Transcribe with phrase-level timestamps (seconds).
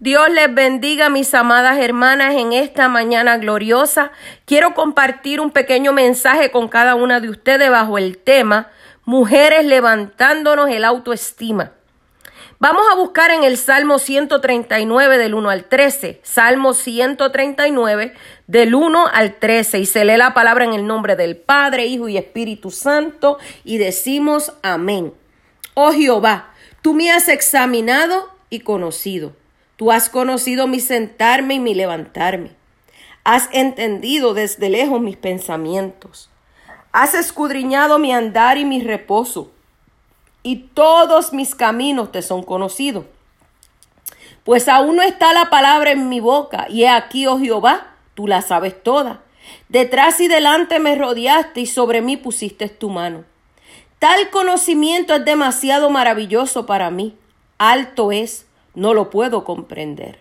[0.00, 4.10] Dios les bendiga, mis amadas hermanas, en esta mañana gloriosa.
[4.44, 8.70] Quiero compartir un pequeño mensaje con cada una de ustedes bajo el tema
[9.06, 11.72] Mujeres levantándonos el autoestima.
[12.58, 16.20] Vamos a buscar en el Salmo 139 del 1 al 13.
[16.22, 18.14] Salmo 139
[18.46, 19.80] del 1 al 13.
[19.80, 23.38] Y se lee la palabra en el nombre del Padre, Hijo y Espíritu Santo.
[23.62, 25.12] Y decimos amén.
[25.74, 29.32] Oh Jehová, tú me has examinado y conocido.
[29.84, 32.52] Tú has conocido mi sentarme y mi levantarme.
[33.22, 36.30] Has entendido desde lejos mis pensamientos.
[36.92, 39.50] Has escudriñado mi andar y mi reposo
[40.42, 43.04] y todos mis caminos te son conocidos.
[44.42, 48.26] Pues aún no está la palabra en mi boca, y he aquí, oh Jehová, tú
[48.26, 49.20] la sabes toda.
[49.68, 53.26] Detrás y delante me rodeaste y sobre mí pusiste tu mano.
[53.98, 57.18] Tal conocimiento es demasiado maravilloso para mí.
[57.58, 60.20] Alto es, no lo puedo comprender.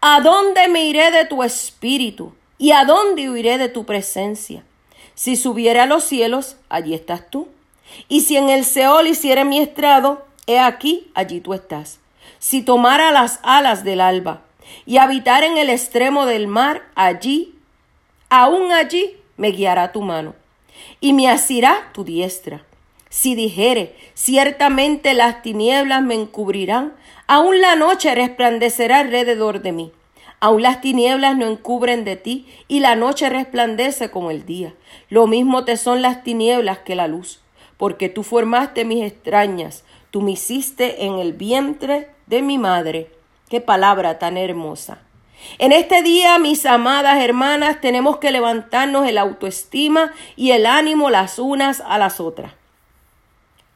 [0.00, 2.32] ¿A dónde me iré de tu espíritu?
[2.58, 4.64] ¿Y a dónde huiré de tu presencia?
[5.14, 7.48] Si subiera a los cielos, allí estás tú.
[8.08, 12.00] Y si en el Seol hiciera mi estrado, he aquí, allí tú estás.
[12.38, 14.42] Si tomara las alas del alba
[14.86, 17.54] y habitar en el extremo del mar, allí,
[18.28, 20.34] aún allí, me guiará tu mano
[21.00, 22.64] y me asirá tu diestra.
[23.10, 26.94] Si dijere, ciertamente las tinieblas me encubrirán,
[27.26, 29.92] aún la noche resplandecerá alrededor de mí.
[30.40, 34.74] Aún las tinieblas no encubren de ti, y la noche resplandece como el día.
[35.08, 37.40] Lo mismo te son las tinieblas que la luz
[37.78, 43.10] porque tú formaste mis extrañas, tú me hiciste en el vientre de mi madre.
[43.48, 44.98] Qué palabra tan hermosa.
[45.58, 51.38] En este día, mis amadas hermanas, tenemos que levantarnos el autoestima y el ánimo las
[51.38, 52.57] unas a las otras.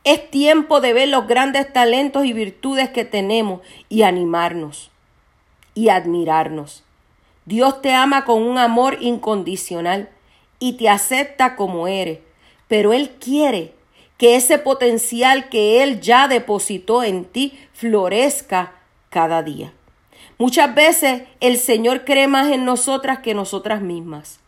[0.05, 4.91] Es tiempo de ver los grandes talentos y virtudes que tenemos y animarnos
[5.75, 6.83] y admirarnos.
[7.45, 10.09] Dios te ama con un amor incondicional
[10.59, 12.21] y te acepta como eres,
[12.69, 13.75] pero Él quiere
[14.17, 18.75] que ese potencial que Él ya depositó en ti florezca
[19.11, 19.73] cada día.
[20.39, 24.41] Muchas veces el Señor cree más en nosotras que nosotras mismas.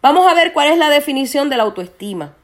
[0.00, 2.34] Vamos a ver cuál es la definición de la autoestima.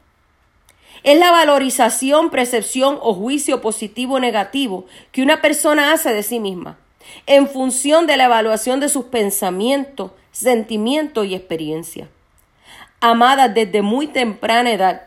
[1.03, 6.41] Es la valorización, percepción o juicio positivo o negativo que una persona hace de sí
[6.41, 6.79] misma,
[7.27, 12.09] en función de la evaluación de sus pensamientos, sentimientos y experiencias.
[13.01, 15.03] Amadas desde muy temprana edad,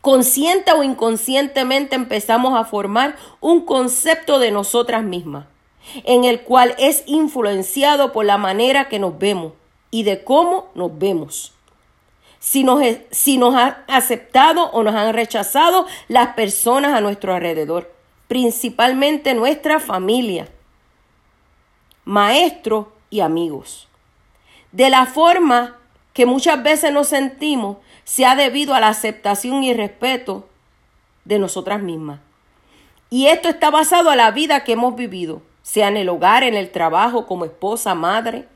[0.00, 5.46] consciente o inconscientemente empezamos a formar un concepto de nosotras mismas,
[6.04, 9.52] en el cual es influenciado por la manera que nos vemos
[9.90, 11.57] y de cómo nos vemos.
[12.40, 17.92] Si nos, si nos han aceptado o nos han rechazado las personas a nuestro alrededor,
[18.28, 20.48] principalmente nuestra familia,
[22.04, 23.88] maestros y amigos.
[24.72, 25.76] De la forma
[26.12, 30.48] que muchas veces nos sentimos se ha debido a la aceptación y respeto
[31.24, 32.20] de nosotras mismas.
[33.10, 36.54] Y esto está basado a la vida que hemos vivido, sea en el hogar, en
[36.54, 38.48] el trabajo, como esposa, madre,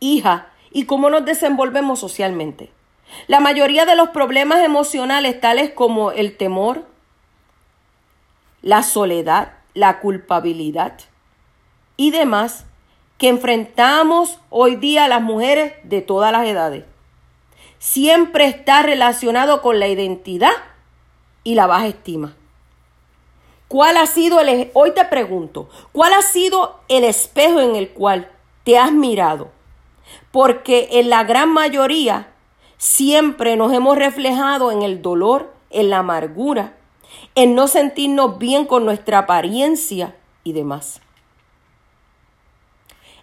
[0.00, 2.70] hija, y cómo nos desenvolvemos socialmente.
[3.26, 6.84] La mayoría de los problemas emocionales, tales como el temor,
[8.62, 10.94] la soledad, la culpabilidad
[11.96, 12.64] y demás,
[13.16, 16.84] que enfrentamos hoy día las mujeres de todas las edades
[17.78, 20.52] siempre está relacionado con la identidad
[21.44, 22.34] y la baja estima.
[23.68, 28.30] ¿Cuál ha sido el hoy te pregunto, cuál ha sido el espejo en el cual
[28.64, 29.50] te has mirado?
[30.30, 32.28] Porque en la gran mayoría
[32.76, 36.74] siempre nos hemos reflejado en el dolor, en la amargura,
[37.34, 41.00] en no sentirnos bien con nuestra apariencia y demás.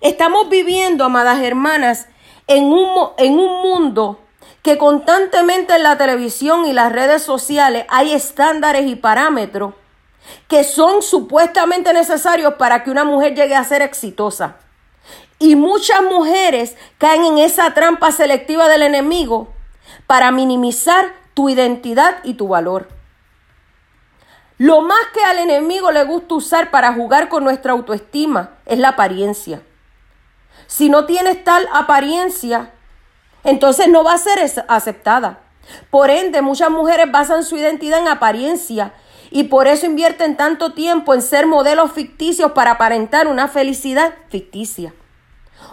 [0.01, 2.07] Estamos viviendo, amadas hermanas,
[2.47, 4.19] en un, en un mundo
[4.61, 9.73] que constantemente en la televisión y las redes sociales hay estándares y parámetros
[10.47, 14.57] que son supuestamente necesarios para que una mujer llegue a ser exitosa.
[15.39, 19.53] Y muchas mujeres caen en esa trampa selectiva del enemigo
[20.07, 22.87] para minimizar tu identidad y tu valor.
[24.57, 28.89] Lo más que al enemigo le gusta usar para jugar con nuestra autoestima es la
[28.89, 29.61] apariencia.
[30.67, 32.71] Si no tienes tal apariencia,
[33.43, 34.39] entonces no va a ser
[34.69, 35.41] aceptada.
[35.89, 38.93] Por ende, muchas mujeres basan su identidad en apariencia
[39.29, 44.93] y por eso invierten tanto tiempo en ser modelos ficticios para aparentar una felicidad ficticia.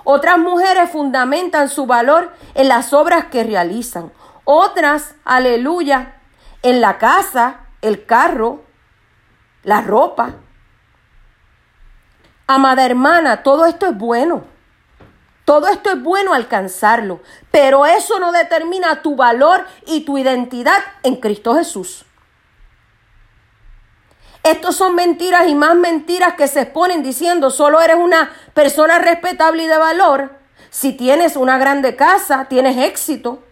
[0.04, 4.12] Otras mujeres fundamentan su valor en las obras que realizan.
[4.44, 6.16] Otras, aleluya,
[6.62, 8.62] en la casa, el carro,
[9.62, 10.36] la ropa.
[12.46, 14.44] Amada hermana, todo esto es bueno.
[15.44, 17.20] Todo esto es bueno alcanzarlo,
[17.50, 22.04] pero eso no determina tu valor y tu identidad en Cristo Jesús.
[24.42, 29.64] Estos son mentiras y más mentiras que se exponen diciendo solo eres una persona respetable
[29.64, 30.42] y de valor
[30.72, 33.42] si tienes una grande casa, tienes éxito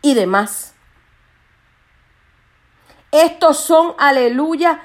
[0.00, 0.74] y demás.
[3.12, 4.80] Estos son, aleluya,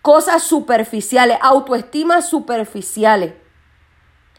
[0.00, 3.34] cosas superficiales, autoestimas superficiales,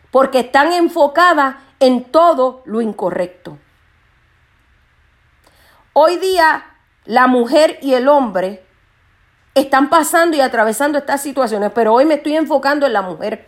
[0.10, 3.60] porque están enfocadas en todo lo incorrecto.
[5.94, 6.66] Hoy día
[7.06, 8.65] la mujer y el hombre
[9.56, 13.48] están pasando y atravesando estas situaciones, pero hoy me estoy enfocando en la mujer.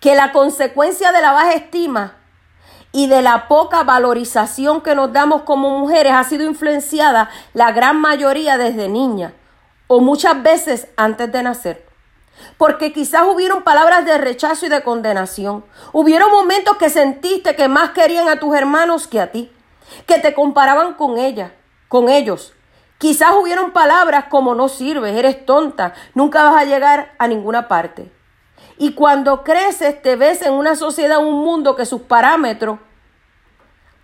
[0.00, 2.16] Que la consecuencia de la baja estima
[2.92, 8.00] y de la poca valorización que nos damos como mujeres ha sido influenciada la gran
[8.00, 9.34] mayoría desde niña
[9.88, 11.86] o muchas veces antes de nacer.
[12.58, 15.64] Porque quizás hubieron palabras de rechazo y de condenación.
[15.92, 19.52] Hubieron momentos que sentiste que más querían a tus hermanos que a ti,
[20.06, 21.54] que te comparaban con ella,
[21.88, 22.54] con ellos,
[23.02, 28.12] Quizás hubieron palabras como no sirves, eres tonta, nunca vas a llegar a ninguna parte.
[28.78, 32.78] Y cuando creces te ves en una sociedad, un mundo que sus parámetros,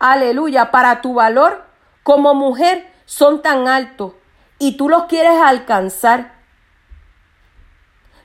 [0.00, 1.64] aleluya, para tu valor
[2.02, 4.14] como mujer son tan altos
[4.58, 6.34] y tú los quieres alcanzar.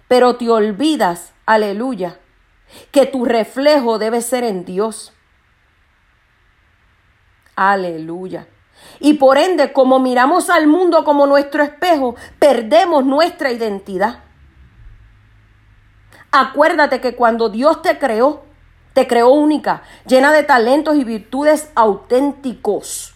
[0.07, 2.17] Pero te olvidas, aleluya,
[2.89, 5.13] que tu reflejo debe ser en Dios.
[7.55, 8.47] Aleluya.
[9.00, 14.19] Y por ende, como miramos al mundo como nuestro espejo, perdemos nuestra identidad.
[16.31, 18.44] Acuérdate que cuando Dios te creó,
[18.94, 23.13] te creó única, llena de talentos y virtudes auténticos.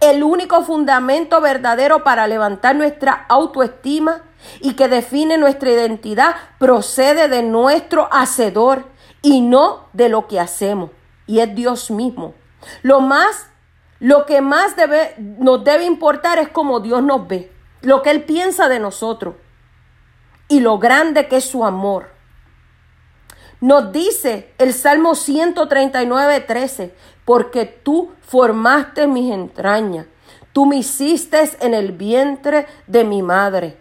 [0.00, 4.22] El único fundamento verdadero para levantar nuestra autoestima
[4.60, 8.86] y que define nuestra identidad procede de nuestro hacedor
[9.22, 10.90] y no de lo que hacemos.
[11.26, 12.34] Y es Dios mismo.
[12.82, 13.46] Lo más,
[14.00, 18.24] lo que más debe, nos debe importar es cómo Dios nos ve, lo que Él
[18.24, 19.36] piensa de nosotros
[20.48, 22.10] y lo grande que es su amor.
[23.60, 26.94] Nos dice el Salmo 139, 13,
[27.24, 30.06] porque tú formaste mis entrañas,
[30.52, 33.78] tú me hiciste en el vientre de mi madre.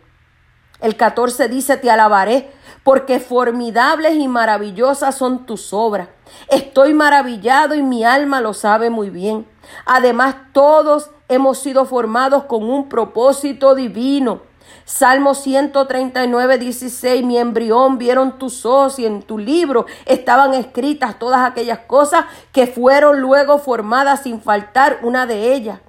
[0.81, 2.51] El 14 dice, te alabaré,
[2.83, 6.09] porque formidables y maravillosas son tus obras.
[6.47, 9.47] Estoy maravillado y mi alma lo sabe muy bien.
[9.85, 14.41] Además, todos hemos sido formados con un propósito divino.
[14.85, 21.49] Salmo 139, 16, mi embrión vieron tus ojos y en tu libro estaban escritas todas
[21.49, 25.79] aquellas cosas que fueron luego formadas sin faltar una de ellas.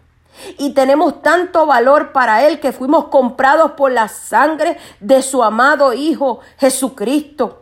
[0.59, 5.93] Y tenemos tanto valor para Él que fuimos comprados por la sangre de su amado
[5.93, 7.59] Hijo Jesucristo.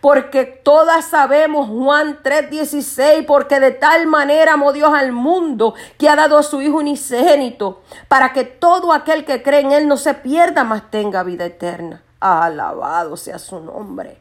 [0.00, 6.16] Porque todas sabemos Juan 3:16, porque de tal manera amó Dios al mundo que ha
[6.16, 10.14] dado a su Hijo unigénito, para que todo aquel que cree en Él no se
[10.14, 12.02] pierda, mas tenga vida eterna.
[12.20, 14.18] Alabado sea su nombre.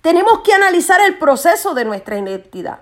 [0.00, 2.80] Tenemos que analizar el proceso de nuestra identidad.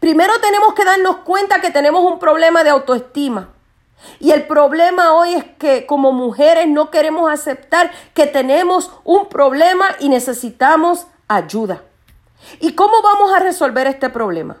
[0.00, 3.50] Primero tenemos que darnos cuenta que tenemos un problema de autoestima.
[4.18, 9.86] Y el problema hoy es que como mujeres no queremos aceptar que tenemos un problema
[10.00, 11.82] y necesitamos ayuda.
[12.60, 14.56] ¿Y cómo vamos a resolver este problema?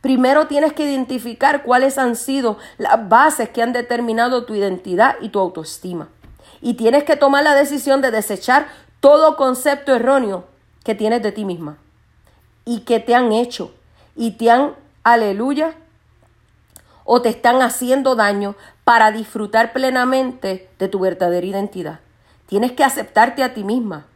[0.00, 5.28] Primero tienes que identificar cuáles han sido las bases que han determinado tu identidad y
[5.28, 6.08] tu autoestima.
[6.60, 8.68] Y tienes que tomar la decisión de desechar
[9.00, 10.44] todo concepto erróneo
[10.84, 11.78] que tienes de ti misma
[12.64, 13.72] y que te han hecho
[14.16, 15.74] y te han, aleluya,
[17.04, 18.54] o te están haciendo daño
[18.84, 22.00] para disfrutar plenamente de tu verdadera identidad.
[22.46, 24.06] Tienes que aceptarte a ti misma.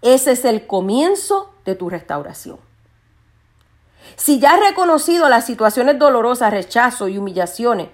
[0.00, 2.58] Ese es el comienzo de tu restauración.
[4.16, 7.88] Si ya has reconocido las situaciones dolorosas, rechazo y humillaciones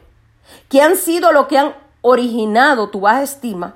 [0.70, 3.74] que han sido lo que han originado tu baja estima,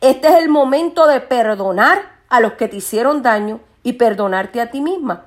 [0.00, 4.70] este es el momento de perdonar a los que te hicieron daño y perdonarte a
[4.70, 5.26] ti misma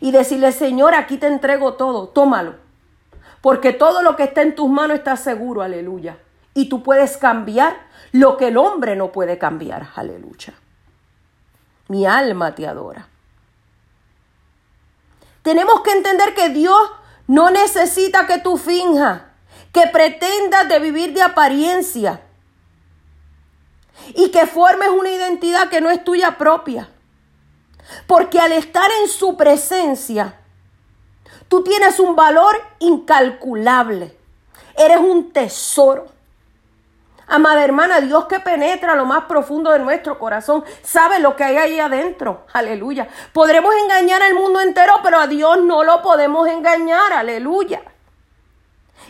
[0.00, 2.54] y decirle, Señor, aquí te entrego todo, tómalo.
[3.40, 6.18] Porque todo lo que está en tus manos está seguro, aleluya.
[6.54, 7.76] Y tú puedes cambiar
[8.12, 10.54] lo que el hombre no puede cambiar, aleluya.
[11.88, 13.08] Mi alma te adora.
[15.42, 16.80] Tenemos que entender que Dios
[17.28, 19.22] no necesita que tú finjas,
[19.72, 22.20] que pretendas de vivir de apariencia
[24.14, 26.88] y que formes una identidad que no es tuya propia.
[28.06, 30.38] Porque al estar en su presencia,
[31.48, 34.16] tú tienes un valor incalculable.
[34.76, 36.06] Eres un tesoro.
[37.28, 41.56] Amada hermana, Dios que penetra lo más profundo de nuestro corazón, sabe lo que hay
[41.56, 42.46] ahí adentro.
[42.52, 43.08] Aleluya.
[43.32, 47.12] Podremos engañar al mundo entero, pero a Dios no lo podemos engañar.
[47.12, 47.82] Aleluya.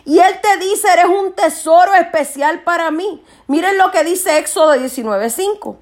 [0.06, 3.22] Y Él te dice, eres un tesoro especial para mí.
[3.48, 5.76] Miren lo que dice Éxodo 19:5.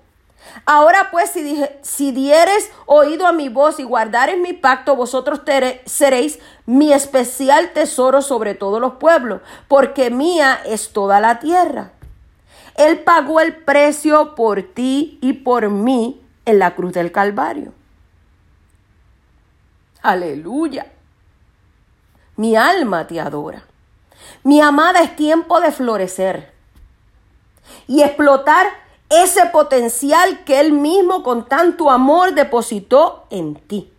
[0.67, 5.41] Ahora pues, si, dije, si dieres oído a mi voz y guardares mi pacto, vosotros
[5.85, 11.93] seréis mi especial tesoro sobre todos los pueblos, porque mía es toda la tierra.
[12.77, 17.73] Él pagó el precio por ti y por mí en la cruz del Calvario.
[20.03, 20.87] Aleluya.
[22.37, 23.65] Mi alma te adora.
[24.43, 26.53] Mi amada, es tiempo de florecer
[27.87, 28.67] y explotar
[29.23, 33.93] ese potencial que Él mismo con tanto amor depositó en ti.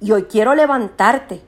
[0.00, 1.42] Y hoy quiero levantarte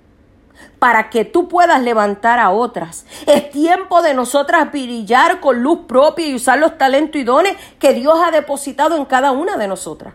[0.78, 3.06] para que tú puedas levantar a otras.
[3.26, 7.94] Es tiempo de nosotras brillar con luz propia y usar los talentos y dones que
[7.94, 10.14] Dios ha depositado en cada una de nosotras.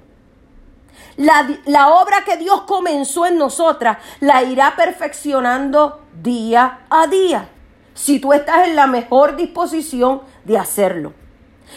[1.18, 7.50] La, la, obra que Dios comenzó en nosotras la irá perfeccionando día a día,
[7.94, 11.19] si tú estás en la mejor disposición de hacerlo.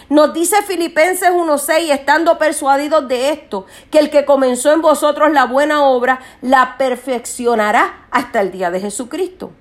[0.09, 5.45] Nos dice Filipenses 1:6, estando persuadidos de esto, que el que comenzó en vosotros la
[5.45, 9.53] buena obra, la perfeccionará hasta el día de Jesucristo.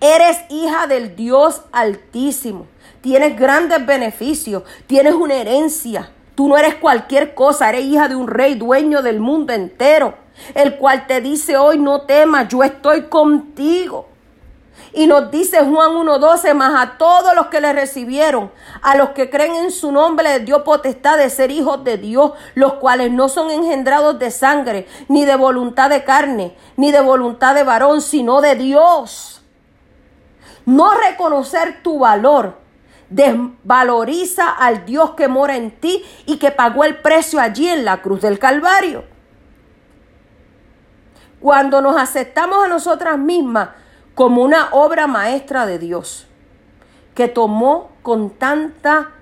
[0.00, 2.66] Eres hija del Dios altísimo,
[3.00, 6.12] tienes grandes beneficios, tienes una herencia.
[6.34, 10.14] Tú no eres cualquier cosa, eres hija de un rey dueño del mundo entero,
[10.54, 14.08] el cual te dice hoy no temas, yo estoy contigo.
[14.92, 18.50] Y nos dice Juan 1.12, más a todos los que le recibieron,
[18.82, 22.32] a los que creen en su nombre, les dio potestad de ser hijos de Dios,
[22.54, 27.54] los cuales no son engendrados de sangre, ni de voluntad de carne, ni de voluntad
[27.54, 29.42] de varón, sino de Dios.
[30.66, 32.62] No reconocer tu valor
[33.12, 38.00] desvaloriza al Dios que mora en ti y que pagó el precio allí en la
[38.00, 39.04] cruz del Calvario.
[41.40, 43.70] Cuando nos aceptamos a nosotras mismas,
[44.14, 46.26] como una obra maestra de Dios,
[47.14, 49.12] que tomó con tanta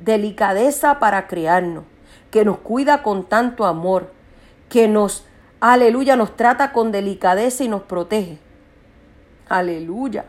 [0.00, 1.84] delicadeza para crearnos,
[2.30, 4.12] que nos cuida con tanto amor,
[4.68, 5.26] que nos,
[5.60, 8.38] aleluya, nos trata con delicadeza y nos protege.
[9.48, 10.24] Aleluya.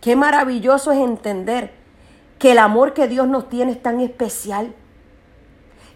[0.00, 1.72] Qué maravilloso es entender
[2.38, 4.74] que el amor que Dios nos tiene es tan especial,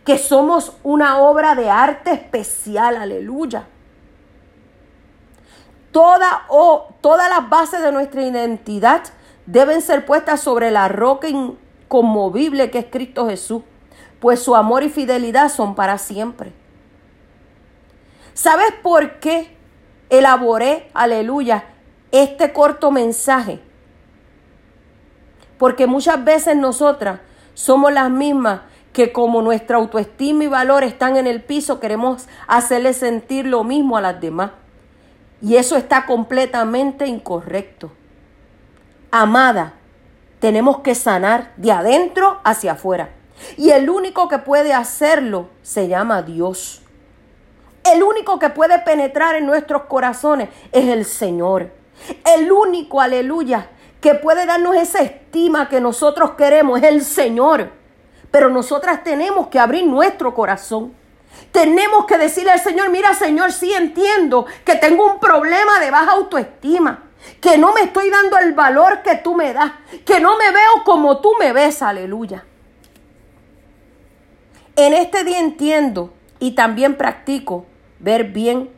[0.04, 3.66] que somos una obra de arte especial, aleluya.
[5.94, 6.48] Toda,
[7.00, 9.04] todas las bases de nuestra identidad
[9.46, 13.62] deben ser puestas sobre la roca inconmovible que es Cristo Jesús,
[14.18, 16.52] pues su amor y fidelidad son para siempre.
[18.32, 19.56] ¿Sabes por qué
[20.10, 21.64] elaboré, aleluya,
[22.10, 23.60] este corto mensaje?
[25.58, 27.20] Porque muchas veces nosotras
[27.54, 32.94] somos las mismas que como nuestra autoestima y valor están en el piso, queremos hacerle
[32.94, 34.63] sentir lo mismo a las demás.
[35.44, 37.92] Y eso está completamente incorrecto.
[39.10, 39.74] Amada,
[40.40, 43.10] tenemos que sanar de adentro hacia afuera.
[43.58, 46.80] Y el único que puede hacerlo se llama Dios.
[47.92, 51.72] El único que puede penetrar en nuestros corazones es el Señor.
[52.34, 53.68] El único, aleluya,
[54.00, 57.70] que puede darnos esa estima que nosotros queremos es el Señor.
[58.30, 60.94] Pero nosotras tenemos que abrir nuestro corazón.
[61.52, 66.12] Tenemos que decirle al Señor, mira Señor, sí entiendo que tengo un problema de baja
[66.12, 67.04] autoestima,
[67.40, 69.72] que no me estoy dando el valor que tú me das,
[70.04, 72.44] que no me veo como tú me ves, aleluya.
[74.76, 77.66] En este día entiendo y también practico
[78.00, 78.70] ver bien,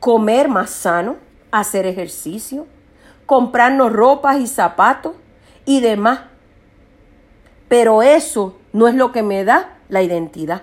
[0.00, 1.16] comer más sano,
[1.52, 2.66] hacer ejercicio,
[3.26, 5.14] comprarnos ropas y zapatos
[5.64, 6.20] y demás.
[7.68, 10.62] Pero eso no es lo que me da la identidad.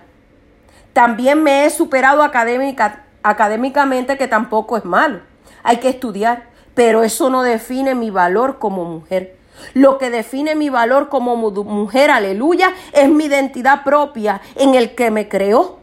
[0.95, 5.19] También me he superado académica, académicamente, que tampoco es malo.
[5.61, 9.35] Hay que estudiar, pero eso no define mi valor como mujer.
[9.73, 15.11] Lo que define mi valor como mujer, aleluya, es mi identidad propia en el que
[15.11, 15.79] me creó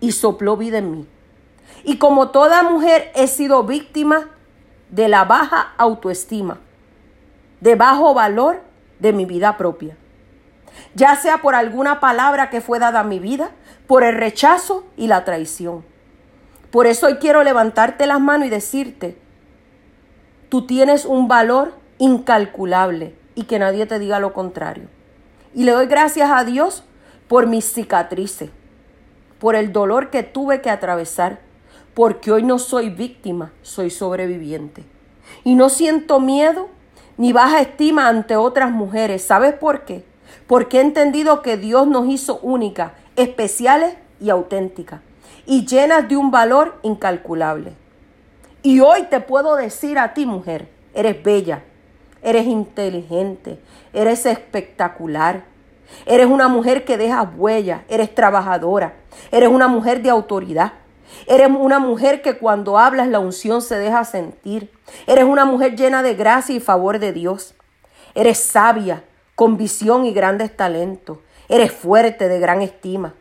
[0.00, 1.06] y sopló vida en mí.
[1.84, 4.30] Y como toda mujer he sido víctima
[4.88, 6.60] de la baja autoestima,
[7.60, 8.62] de bajo valor
[9.00, 9.98] de mi vida propia
[10.94, 13.50] ya sea por alguna palabra que fue dada a mi vida,
[13.86, 15.84] por el rechazo y la traición.
[16.70, 19.18] Por eso hoy quiero levantarte las manos y decirte,
[20.48, 24.88] tú tienes un valor incalculable y que nadie te diga lo contrario.
[25.54, 26.84] Y le doy gracias a Dios
[27.26, 28.50] por mis cicatrices,
[29.38, 31.40] por el dolor que tuve que atravesar,
[31.94, 34.84] porque hoy no soy víctima, soy sobreviviente.
[35.44, 36.68] Y no siento miedo
[37.16, 39.22] ni baja estima ante otras mujeres.
[39.22, 40.04] ¿Sabes por qué?
[40.50, 45.00] Porque he entendido que Dios nos hizo únicas, especiales y auténticas,
[45.46, 47.74] y llenas de un valor incalculable.
[48.64, 51.62] Y hoy te puedo decir a ti, mujer, eres bella,
[52.20, 53.60] eres inteligente,
[53.92, 55.44] eres espectacular,
[56.04, 58.94] eres una mujer que deja huella, eres trabajadora,
[59.30, 60.72] eres una mujer de autoridad.
[61.26, 64.72] Eres una mujer que cuando hablas la unción se deja sentir.
[65.06, 67.54] Eres una mujer llena de gracia y favor de Dios.
[68.14, 69.04] Eres sabia,
[69.40, 71.16] con visión y grandes talentos.
[71.48, 73.14] Eres fuerte, de gran estima.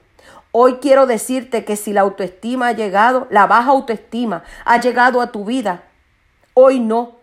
[0.52, 5.32] Hoy quiero decirte que si la autoestima ha llegado, la baja autoestima ha llegado a
[5.32, 5.86] tu vida,
[6.54, 7.16] hoy no.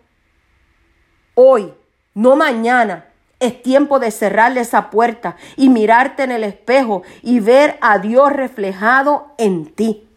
[1.34, 1.74] Hoy,
[2.14, 3.04] no mañana.
[3.38, 8.32] Es tiempo de cerrarle esa puerta y mirarte en el espejo y ver a Dios
[8.32, 10.08] reflejado en ti.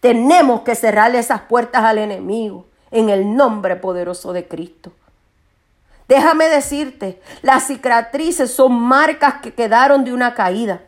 [0.00, 4.90] Tenemos que cerrarle esas puertas al enemigo en el nombre poderoso de Cristo.
[6.08, 10.82] Déjame decirte, las cicatrices son marcas que quedaron de una caída.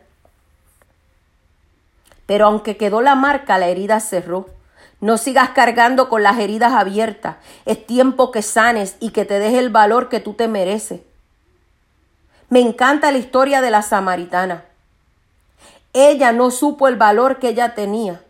[2.25, 4.47] Pero aunque quedó la marca, la herida cerró.
[5.01, 7.37] No sigas cargando con las heridas abiertas.
[7.65, 11.01] Es tiempo que sanes y que te deje el valor que tú te mereces.
[12.49, 14.65] Me encanta la historia de la samaritana.
[15.93, 18.21] Ella no supo el valor que ella tenía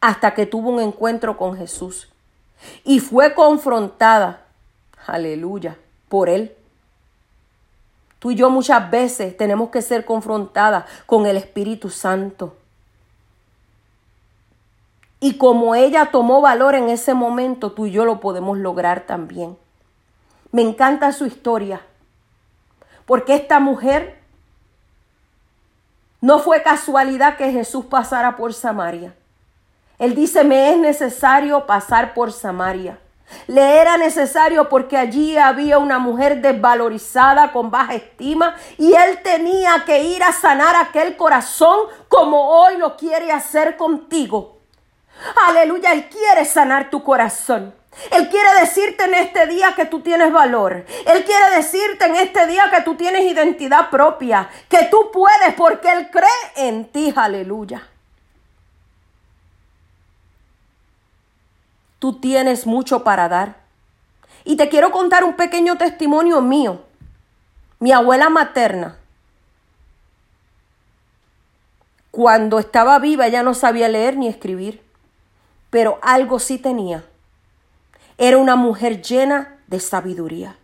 [0.00, 2.08] hasta que tuvo un encuentro con Jesús
[2.84, 4.42] y fue confrontada,
[5.06, 5.76] aleluya,
[6.08, 6.54] por él.
[8.18, 12.56] Tú y yo muchas veces tenemos que ser confrontadas con el Espíritu Santo.
[15.20, 19.56] Y como ella tomó valor en ese momento, tú y yo lo podemos lograr también.
[20.52, 21.80] Me encanta su historia,
[23.04, 24.18] porque esta mujer
[26.20, 29.14] no fue casualidad que Jesús pasara por Samaria.
[29.98, 32.98] Él dice, me es necesario pasar por Samaria.
[33.46, 39.84] Le era necesario porque allí había una mujer desvalorizada con baja estima y él tenía
[39.86, 44.58] que ir a sanar aquel corazón como hoy lo quiere hacer contigo.
[45.48, 47.74] Aleluya, Él quiere sanar tu corazón.
[48.12, 50.84] Él quiere decirte en este día que tú tienes valor.
[51.06, 55.90] Él quiere decirte en este día que tú tienes identidad propia, que tú puedes porque
[55.90, 57.12] Él cree en ti.
[57.16, 57.82] Aleluya.
[61.98, 63.56] Tú tienes mucho para dar.
[64.44, 66.84] Y te quiero contar un pequeño testimonio mío.
[67.80, 68.98] Mi abuela materna,
[72.10, 74.88] cuando estaba viva, ella no sabía leer ni escribir
[75.70, 77.04] pero algo sí tenía.
[78.16, 80.56] Era una mujer llena de sabiduría.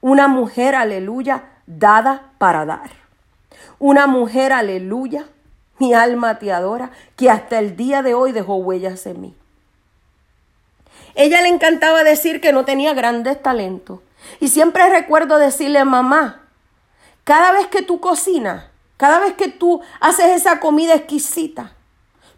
[0.00, 2.90] Una mujer, aleluya, dada para dar.
[3.78, 5.26] Una mujer, aleluya,
[5.78, 9.36] mi alma te adora, que hasta el día de hoy dejó huellas en mí.
[11.14, 14.00] Ella le encantaba decir que no tenía grandes talentos.
[14.40, 16.42] Y siempre recuerdo decirle, mamá,
[17.24, 21.72] cada vez que tú cocinas, cada vez que tú haces esa comida exquisita,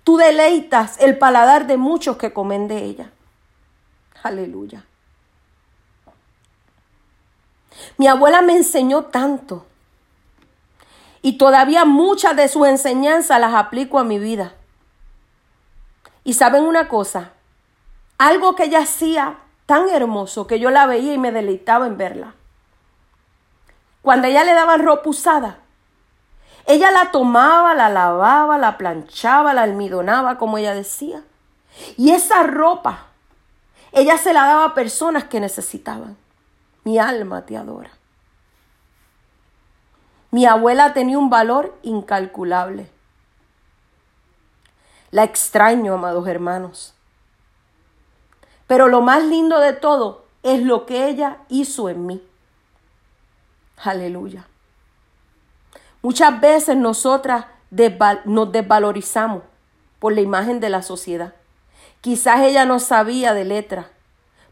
[0.05, 3.11] Tú deleitas el paladar de muchos que comen de ella.
[4.23, 4.85] Aleluya.
[7.97, 9.67] Mi abuela me enseñó tanto
[11.23, 14.55] y todavía muchas de sus enseñanzas las aplico a mi vida.
[16.25, 17.33] Y saben una cosa,
[18.21, 22.35] algo que ella hacía tan hermoso que yo la veía y me deleitaba en verla.
[24.03, 25.57] Cuando ella le daba ropa usada,
[26.67, 31.23] ella la tomaba, la lavaba, la planchaba, la almidonaba, como ella decía.
[31.97, 33.07] Y esa ropa,
[33.93, 36.19] ella se la daba a personas que necesitaban.
[36.85, 37.91] Mi alma te adora.
[40.31, 42.91] Mi abuela tenía un valor incalculable.
[45.11, 46.95] La extraño, amados hermanos.
[48.71, 52.23] Pero lo más lindo de todo es lo que ella hizo en mí.
[53.83, 54.47] Aleluya.
[56.03, 57.47] Muchas veces nosotras
[58.27, 59.43] nos desvalorizamos
[59.99, 61.35] por la imagen de la sociedad.
[62.01, 63.89] Quizás ella no sabía de letra,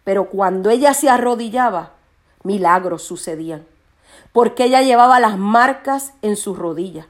[0.02, 1.92] pero cuando ella se arrodillaba,
[2.42, 3.66] milagros sucedían,
[4.33, 7.07] porque ella llevaba las marcas en sus rodillas,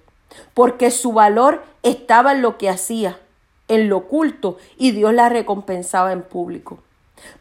[0.52, 3.18] porque su valor estaba en lo que hacía,
[3.66, 6.80] en lo oculto, y Dios la recompensaba en público.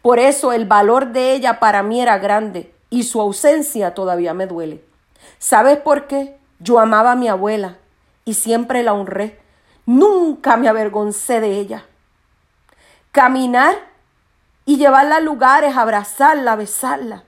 [0.01, 4.47] Por eso el valor de ella para mí era grande y su ausencia todavía me
[4.47, 4.83] duele.
[5.39, 6.37] ¿Sabes por qué?
[6.59, 7.77] Yo amaba a mi abuela
[8.25, 9.39] y siempre la honré.
[9.85, 11.85] Nunca me avergoncé de ella.
[13.11, 13.75] Caminar
[14.65, 17.23] y llevarla a lugares, abrazarla, besarla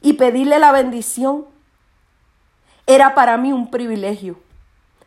[0.00, 1.46] y pedirle la bendición
[2.86, 4.38] era para mí un privilegio,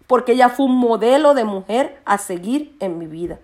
[0.08, 3.40] porque ella fue un modelo de mujer a seguir en mi vida.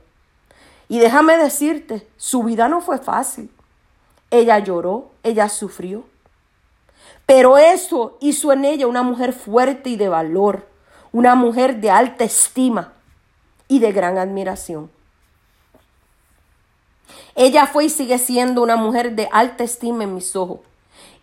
[0.87, 3.49] Y déjame decirte, su vida no fue fácil.
[4.31, 6.05] ella lloró, ella sufrió.
[7.25, 10.67] Pero eso hizo en ella una mujer fuerte y de valor,
[11.11, 12.93] una mujer de alta estima
[13.67, 14.91] y de gran admiración.
[17.35, 20.59] Ella fue y sigue siendo una mujer de alta estima en mis ojos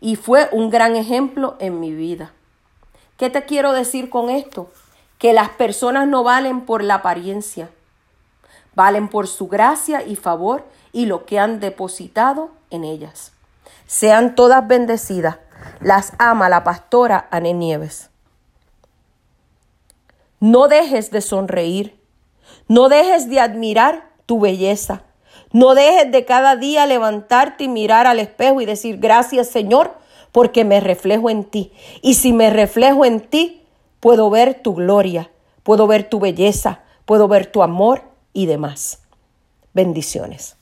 [0.01, 2.33] y fue un gran ejemplo en mi vida.
[3.16, 4.70] ¿Qué te quiero decir con esto?
[5.18, 7.70] Que las personas no valen por la apariencia,
[8.75, 13.33] valen por su gracia y favor y lo que han depositado en ellas.
[13.87, 15.39] Sean todas bendecidas.
[15.81, 18.11] Las ama la pastora Ané Nieves.
[20.41, 21.99] No dejes de sonreír.
[22.69, 25.03] No dejes de admirar tu belleza.
[25.53, 29.95] No dejes de cada día levantarte y mirar al espejo y decir gracias Señor
[30.33, 31.73] porque me reflejo en ti.
[32.01, 33.63] Y si me reflejo en ti,
[34.01, 35.31] puedo ver tu gloria,
[35.63, 39.01] puedo ver tu belleza, puedo ver tu amor y demás.
[39.75, 40.57] Bendiciones.